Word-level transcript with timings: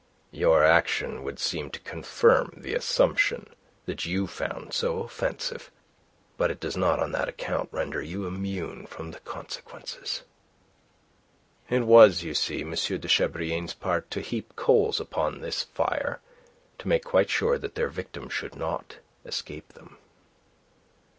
Your 0.31 0.63
action 0.63 1.21
would 1.23 1.37
seem 1.37 1.69
to 1.69 1.79
confirm 1.79 2.53
the 2.57 2.73
assumption 2.73 3.51
that 3.85 4.03
you 4.03 4.25
found 4.25 4.73
so 4.73 5.03
offensive. 5.03 5.69
But 6.37 6.49
it 6.49 6.59
does 6.59 6.75
not 6.75 6.99
on 6.99 7.11
that 7.11 7.29
account 7.29 7.69
render 7.71 8.01
you 8.01 8.25
immune 8.25 8.87
from 8.87 9.11
the 9.11 9.19
consequences." 9.19 10.23
It 11.69 11.81
was, 11.83 12.23
you 12.23 12.33
see, 12.33 12.61
M. 12.61 12.71
de 12.71 13.07
Chabrillane's 13.07 13.75
part 13.75 14.09
to 14.09 14.21
heap 14.21 14.55
coals 14.55 14.99
upon 14.99 15.41
this 15.41 15.65
fire, 15.65 16.19
to 16.79 16.87
make 16.87 17.03
quite 17.05 17.29
sure 17.29 17.59
that 17.59 17.75
their 17.75 17.89
victim 17.89 18.27
should 18.27 18.55
not 18.55 18.97
escape 19.23 19.73
them. 19.73 19.99